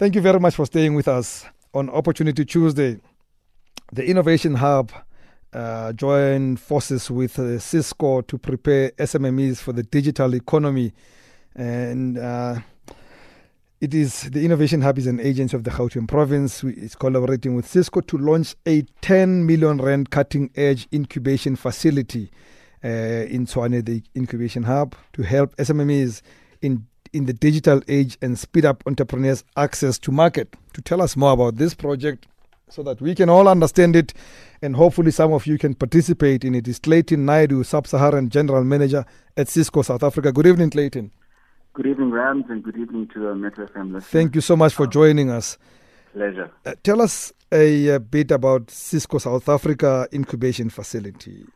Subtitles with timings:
[0.00, 1.44] Thank you very much for staying with us
[1.74, 2.98] on Opportunity Tuesday.
[3.92, 4.90] The Innovation Hub
[5.52, 10.94] uh, join forces with uh, Cisco to prepare SMMEs for the digital economy.
[11.54, 12.60] And uh,
[13.82, 16.64] it is the Innovation Hub is an agency of the Gauteng province.
[16.64, 22.30] It's collaborating with Cisco to launch a 10 million rand cutting edge incubation facility
[22.82, 26.22] uh, in Tshwane, the Incubation Hub, to help SMMEs
[26.62, 30.54] in in the digital age and speed up entrepreneurs' access to market.
[30.74, 32.26] To tell us more about this project
[32.68, 34.14] so that we can all understand it
[34.62, 39.04] and hopefully some of you can participate in it is Clayton Naidoo, Sub-Saharan General Manager
[39.36, 40.32] at Cisco South Africa.
[40.32, 41.10] Good evening, Clayton.
[41.72, 44.04] Good evening, Rams, and good evening to uh, Metro listeners.
[44.04, 45.56] Thank you so much for joining us.
[46.12, 46.50] Pleasure.
[46.66, 51.46] Uh, tell us a, a bit about Cisco South Africa incubation facility.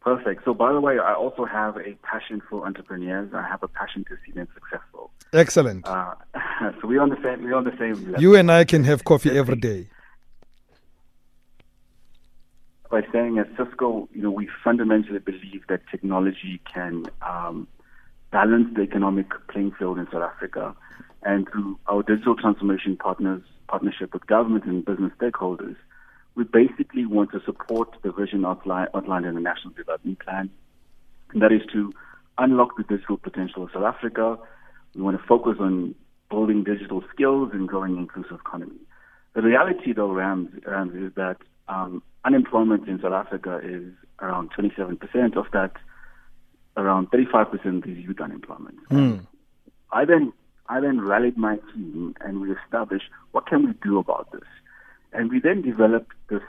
[0.00, 0.44] Perfect.
[0.44, 3.30] So, by the way, I also have a passion for entrepreneurs.
[3.34, 5.10] I have a passion to see them successful.
[5.32, 5.86] Excellent.
[5.86, 6.14] Uh,
[6.80, 7.44] so we're on the same.
[7.44, 7.94] We're on the same.
[8.06, 8.20] Level.
[8.20, 9.88] You and I can have coffee every day.
[12.90, 17.68] By saying at Cisco, you know, we fundamentally believe that technology can um,
[18.32, 20.74] balance the economic playing field in South Africa,
[21.22, 25.76] and through our digital transformation partners partnership with government and business stakeholders,
[26.34, 30.50] we basically want to support the vision outlined, outlined in the National Development Plan,
[31.32, 31.92] and that is to
[32.38, 34.38] unlock the digital potential of South Africa.
[34.94, 35.94] We want to focus on
[36.30, 38.80] building digital skills and growing an inclusive economy.
[39.34, 41.36] The reality, though, Rams, Rams is that
[41.68, 45.36] um, unemployment in South Africa is around 27%.
[45.36, 45.72] Of that,
[46.76, 48.88] around 35% is youth unemployment.
[48.88, 49.26] Mm.
[49.92, 50.32] I then
[50.68, 54.48] I then rallied my team and we established what can we do about this.
[55.12, 56.42] And we then developed this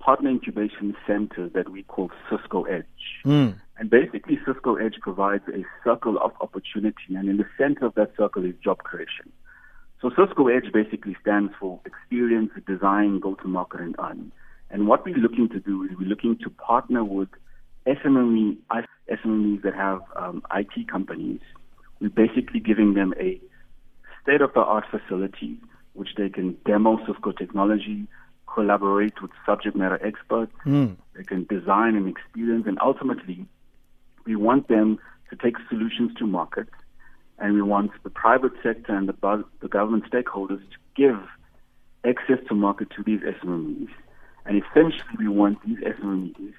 [0.00, 2.84] partner incubation center that we call Cisco Edge.
[3.24, 3.60] Mm.
[3.78, 8.12] And basically, Cisco Edge provides a circle of opportunity, and in the center of that
[8.16, 9.30] circle is job creation.
[10.00, 14.32] So Cisco Edge basically stands for experience, design, go-to-market, and earn.
[14.70, 17.28] And what we're looking to do is we're looking to partner with
[17.86, 18.58] SME,
[19.10, 21.40] SMEs that have um, IT companies.
[22.00, 23.40] We're basically giving them a
[24.22, 25.58] state-of-the-art facility
[25.98, 28.06] which they can demo Cisco technology,
[28.52, 30.52] collaborate with subject matter experts.
[30.64, 30.96] Mm.
[31.14, 33.46] They can design and experience, and ultimately,
[34.24, 34.98] we want them
[35.30, 36.68] to take solutions to market,
[37.38, 41.18] and we want the private sector and the, the government stakeholders to give
[42.04, 43.88] access to market to these SMEs.
[44.46, 46.54] And essentially, we want these SMEs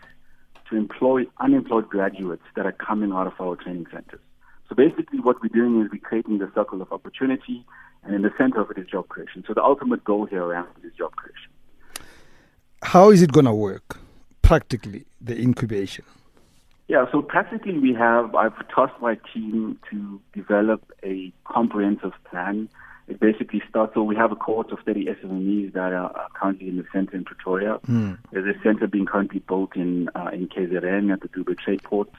[0.70, 4.22] to employ unemployed graduates that are coming out of our training centers.
[4.68, 7.66] So basically, what we're doing is we're creating the circle of opportunity,
[8.04, 9.44] and in the center of it is job creation.
[9.48, 11.52] So the ultimate goal here around it is job creation.
[12.82, 14.00] How is it going to work
[14.42, 16.06] practically, the incubation?
[16.88, 22.68] Yeah, so practically we have, I've tasked my team to develop a comprehensive plan.
[23.08, 26.68] It basically starts, so we have a cohort of 30 SMEs that are, are currently
[26.68, 27.80] in the center in Pretoria.
[27.88, 28.18] Mm.
[28.32, 32.10] There's a center being currently built in uh, in KZN at the Dube Trade Port,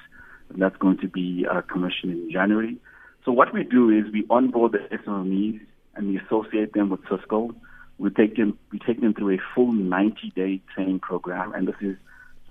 [0.50, 2.76] and that's going to be uh, commissioned in January.
[3.24, 5.60] So what we do is we onboard the SMEs
[5.94, 7.54] and we associate them with Cisco.
[7.98, 11.76] We take them we take them through a full 90 day training program, and this
[11.80, 11.96] is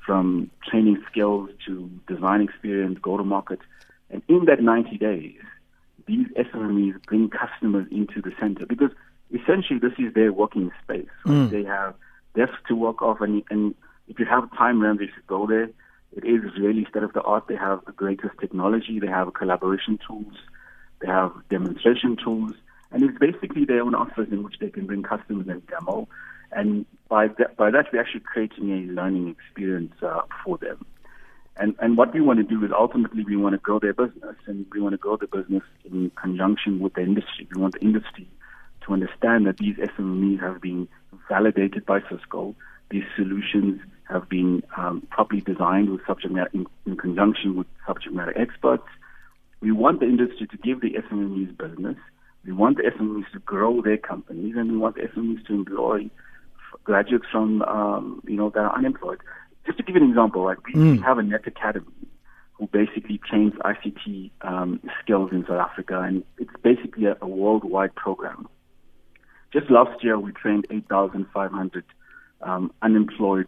[0.05, 3.59] from training skills to design experience, go to market,
[4.09, 5.39] and in that 90 days,
[6.07, 8.91] these SMEs bring customers into the center because
[9.31, 11.09] essentially this is their working space.
[11.25, 11.51] Mm.
[11.51, 11.93] They have
[12.35, 13.75] desks to work off, and, and
[14.07, 15.69] if you have time, then they should go there.
[16.11, 17.45] It is really state of the art.
[17.47, 18.99] They have the greatest technology.
[18.99, 20.33] They have collaboration tools.
[21.01, 22.53] They have demonstration tools.
[22.91, 26.07] And it's basically their own office in which they can bring customers and demo.
[26.51, 30.85] And by that, by that, we're actually creating a learning experience uh, for them.
[31.57, 34.35] And, and what we want to do is ultimately we want to grow their business,
[34.47, 37.47] and we want to grow the business in conjunction with the industry.
[37.53, 38.27] We want the industry
[38.85, 40.87] to understand that these SMEs have been
[41.27, 42.55] validated by Cisco.
[42.89, 48.15] These solutions have been um, properly designed with subject matter in, in conjunction with subject
[48.15, 48.87] matter experts.
[49.61, 51.97] We want the industry to give the SMEs business.
[52.45, 56.09] We want the SMEs to grow their companies, and we want the SMEs to employ
[56.83, 59.19] graduates from um, you know that are unemployed.
[59.65, 61.03] Just to give you an example, like we Mm.
[61.03, 61.85] have a Net Academy
[62.53, 67.93] who basically trains ICT um, skills in South Africa, and it's basically a, a worldwide
[67.95, 68.47] program.
[69.51, 71.83] Just last year, we trained 8,500
[72.41, 73.47] um, unemployed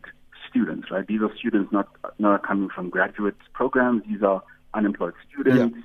[0.50, 0.90] students.
[0.92, 1.88] Right, these are students not
[2.20, 4.04] not coming from graduate programs.
[4.08, 5.78] These are unemployed students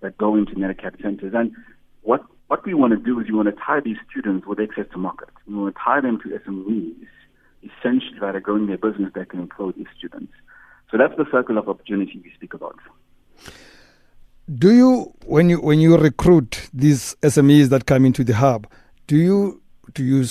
[0.00, 1.32] that go into Net Academy centers.
[1.34, 1.52] And
[2.02, 4.86] what what we want to do is we want to tie these students with access
[4.92, 5.32] to markets.
[5.46, 7.06] We want to tie them to SMEs,
[7.62, 10.32] essentially that are growing their business that can employ these students.
[10.90, 12.76] So that's the circle of opportunity we speak about.
[14.54, 18.66] Do you when you when you recruit these SMEs that come into the hub,
[19.06, 19.62] do you
[19.94, 20.26] do you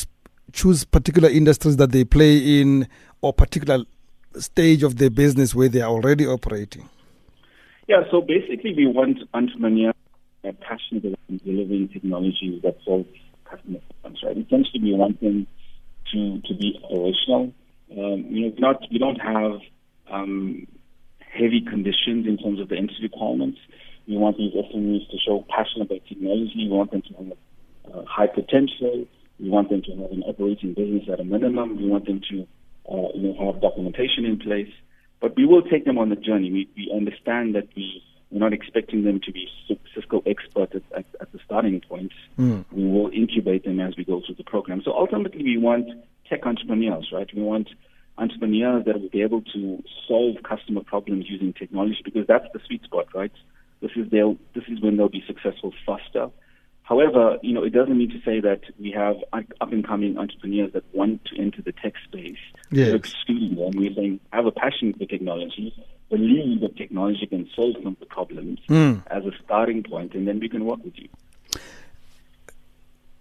[0.51, 2.87] choose particular industries that they play in
[3.21, 3.83] or particular
[4.37, 6.87] stage of their business where they are already operating?
[7.87, 9.95] Yeah, so basically we want entrepreneurs
[10.43, 13.05] that are passionate about delivering technologies that solve
[13.49, 14.37] customer problems, right?
[14.37, 15.47] Essentially we want them
[16.11, 17.53] to, to be operational.
[17.91, 19.59] Um, you know, not, we don't have
[20.11, 20.67] um,
[21.19, 23.59] heavy conditions in terms of the entry requirements.
[24.07, 26.53] We want these SMEs to show passion about technology.
[26.55, 27.31] We want them to have
[27.93, 29.05] uh, high potential.
[29.39, 31.77] We want them to have an operating business at a minimum.
[31.77, 32.47] We want them to
[32.89, 34.71] uh, you know, have documentation in place.
[35.21, 36.51] But we will take them on the journey.
[36.51, 39.47] We, we understand that we, we're not expecting them to be
[39.93, 42.11] Cisco experts at, at, at the starting point.
[42.39, 42.65] Mm.
[42.71, 44.81] We will incubate them as we go through the program.
[44.83, 45.87] So ultimately, we want
[46.27, 47.29] tech entrepreneurs, right?
[47.35, 47.69] We want
[48.17, 52.83] entrepreneurs that will be able to solve customer problems using technology because that's the sweet
[52.83, 53.31] spot, right?
[53.81, 56.29] This is they'll, this is when they'll be successful faster.
[56.81, 60.73] However, you know, it doesn't mean to say that we have up and coming entrepreneurs
[60.73, 62.37] that want to enter the tech space.
[62.71, 62.89] Yes.
[62.89, 63.71] We're excluding them.
[63.75, 65.73] We're saying have a passion for technology,
[66.13, 69.01] believe that technology can solve some of the problems mm.
[69.07, 71.09] as a starting point, and then we can work with you.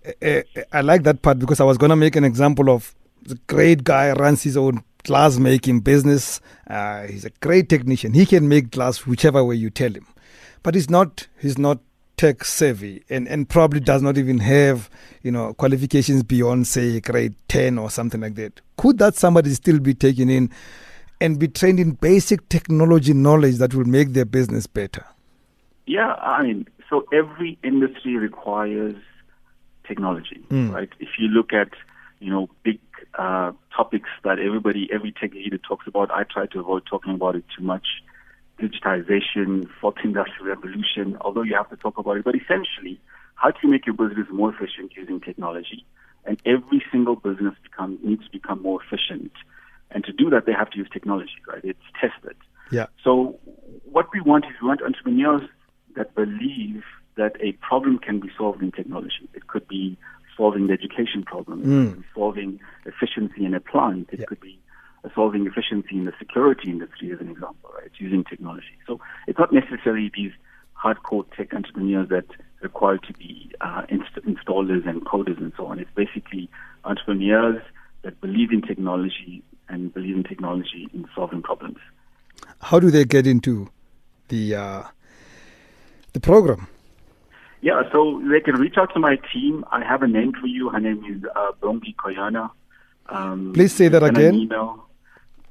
[0.04, 2.94] Eh, eh, I like that part because I was going to make an example of
[3.22, 6.40] the great guy runs his own glass making business.
[6.68, 8.12] Uh, he's a great technician.
[8.12, 10.06] He can make glass whichever way you tell him,
[10.62, 11.26] but he's not.
[11.40, 11.78] He's not
[12.18, 14.88] tech savvy and, and probably does not even have,
[15.22, 18.60] you know, qualifications beyond say grade 10 or something like that.
[18.76, 20.50] Could that somebody still be taken in
[21.22, 25.04] and be trained in basic technology knowledge that will make their business better?
[25.86, 28.96] Yeah, I mean, so every industry requires
[29.86, 30.72] technology, mm.
[30.72, 30.90] right?
[30.98, 31.68] If you look at,
[32.18, 32.80] you know, big
[33.14, 37.36] uh, topics that everybody, every tech leader talks about, I try to avoid talking about
[37.36, 37.86] it too much
[38.60, 42.24] digitization, fourth industrial revolution, although you have to talk about it.
[42.24, 43.00] But essentially,
[43.36, 45.84] how do you make your business more efficient using technology?
[46.24, 49.32] And every single business become, needs to become more efficient.
[49.94, 51.64] And to do that, they have to use technology, right?
[51.64, 52.36] It's tested.
[52.70, 52.86] Yeah.
[53.04, 53.38] So
[53.90, 55.48] what we want is we want entrepreneurs
[55.96, 56.82] that believe
[57.16, 59.28] that a problem can be solved in technology.
[59.34, 59.98] It could be
[60.36, 62.04] solving the education problem, mm.
[62.14, 64.08] solving efficiency in a plant.
[64.12, 64.26] It yeah.
[64.26, 64.58] could be
[65.14, 67.90] solving efficiency in the security industry as an example, right?
[67.98, 68.78] Using technology.
[68.86, 70.32] So it's not necessarily these
[70.82, 72.26] hardcore tech entrepreneurs that
[72.60, 75.78] require to be uh, inst- installers and coders and so on.
[75.78, 76.48] It's basically
[76.84, 77.62] entrepreneurs
[78.02, 79.42] that believe in technology
[79.72, 81.78] and believe in technology in solving problems.
[82.60, 83.68] How do they get into
[84.28, 84.82] the uh,
[86.12, 86.68] the program?
[87.60, 89.64] Yeah, so they can reach out to my team.
[89.70, 90.68] I have a name for you.
[90.68, 92.50] Her name is uh, Bongi Koyana.
[93.08, 94.34] Um, Please say that again.
[94.34, 94.86] Email.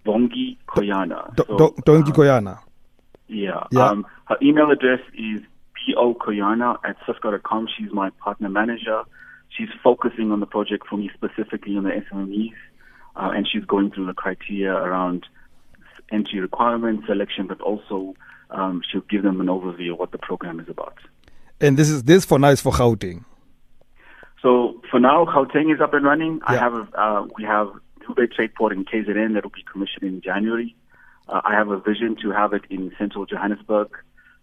[0.05, 1.35] Bongi Koyana.
[1.35, 2.59] Do, so, Dongi uh, Koyana.
[3.27, 3.63] Yeah.
[3.71, 3.87] yeah.
[3.87, 5.41] Um, her email address is
[5.89, 7.67] pokoyana at cisco.com.
[7.77, 9.03] She's my partner manager.
[9.49, 12.53] She's focusing on the project for me specifically on the SMEs,
[13.15, 15.25] uh, and she's going through the criteria around
[16.11, 18.13] entry requirements, selection, but also
[18.49, 20.97] um, she'll give them an overview of what the program is about.
[21.59, 23.23] And this is this for now is for Gauteng.
[24.41, 26.37] So for now, Gauteng is up and running.
[26.37, 26.43] Yeah.
[26.47, 27.67] I have a, uh, we have
[28.01, 30.75] Dube Trade Port in KZN that will be commissioned in January.
[31.29, 33.89] Uh, I have a vision to have it in central Johannesburg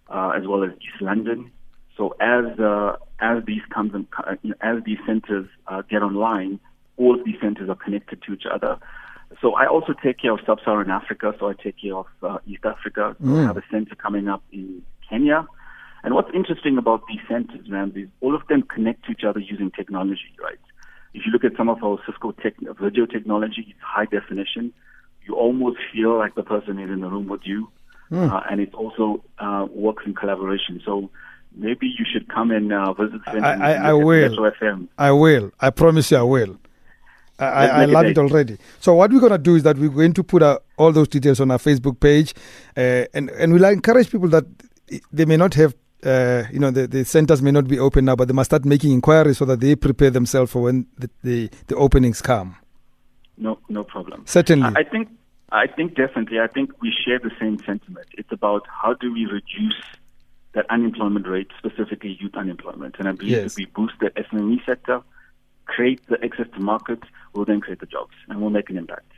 [0.08, 1.50] uh, as well as East London.
[1.96, 6.60] So as uh, as these comes in, uh, as these centers uh, get online,
[6.98, 8.78] all of these centers are connected to each other.
[9.40, 11.34] So I also take care of sub-Saharan Africa.
[11.38, 13.16] So I take care of uh, East Africa.
[13.20, 13.42] So mm.
[13.42, 15.46] I have a center coming up in Kenya.
[16.02, 19.40] And what's interesting about these centers, man, is all of them connect to each other
[19.40, 20.58] using technology, right?
[21.14, 24.72] If you look at some of our Cisco tech, video technology, it's high definition.
[25.26, 27.68] You almost feel like the person is in the room with you.
[28.10, 28.32] Mm.
[28.32, 30.80] Uh, and it also uh, works in collaboration.
[30.84, 31.10] So
[31.54, 33.20] maybe you should come and uh, visit.
[33.26, 34.50] I, I, I will.
[34.96, 35.50] I will.
[35.60, 36.58] I promise you, I will.
[37.38, 38.58] I, I, love it already.
[38.80, 40.42] So what we're going to do is that we're going to put
[40.76, 42.34] all those details on our Facebook page,
[42.76, 44.44] uh, and and we'll encourage people that
[45.12, 48.14] they may not have uh, you know, the, the centers may not be open now,
[48.14, 51.50] but they must start making inquiries so that they prepare themselves for when the, the,
[51.66, 52.56] the openings come.
[53.36, 54.22] No, no problem.
[54.26, 54.64] Certainly.
[54.76, 55.08] I, I think,
[55.50, 56.38] I think definitely.
[56.40, 58.06] I think we share the same sentiment.
[58.12, 59.74] It's about how do we reduce
[60.52, 62.96] that unemployment rate, specifically youth unemployment.
[62.98, 63.52] And I believe yes.
[63.52, 65.02] if we boost the SME sector,
[65.78, 69.10] create the access to markets, we'll then create the jobs and we'll make an impact.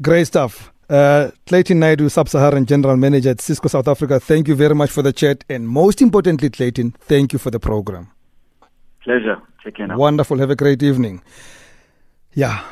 [0.00, 0.72] Great stuff.
[0.88, 4.90] Uh, Clayton Naidoo, Sub Saharan General Manager at Cisco South Africa, thank you very much
[4.90, 5.42] for the chat.
[5.48, 8.12] And most importantly, Clayton, thank you for the program.
[9.02, 9.42] Pleasure.
[9.64, 9.96] Take care now.
[9.96, 10.38] Wonderful.
[10.38, 11.22] Have a great evening.
[12.34, 12.62] Yeah,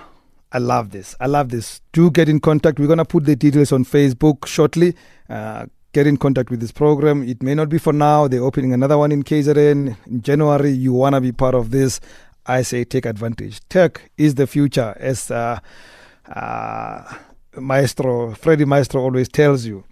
[0.52, 1.16] I love this.
[1.18, 1.80] I love this.
[1.92, 2.78] Do get in contact.
[2.78, 4.94] We're going to put the details on Facebook shortly.
[5.28, 7.24] Uh, get in contact with this program.
[7.28, 8.28] It may not be for now.
[8.28, 10.70] They're opening another one in KZN in January.
[10.70, 12.00] You want to be part of this.
[12.46, 13.60] I say take advantage.
[13.68, 15.60] Tech is the future, as uh,
[16.28, 17.14] uh,
[17.56, 19.84] Maestro, Freddie Maestro always tells you.